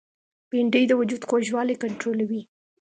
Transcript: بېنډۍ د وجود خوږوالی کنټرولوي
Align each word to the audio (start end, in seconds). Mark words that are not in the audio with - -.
بېنډۍ 0.49 0.83
د 0.87 0.91
وجود 0.99 1.21
خوږوالی 1.29 1.75
کنټرولوي 1.83 2.41